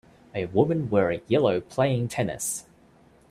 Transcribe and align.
a 0.33 0.45
woman 0.45 0.89
wearing 0.89 1.21
yellow 1.27 1.61
playing 1.61 2.07
tennis 2.07 2.65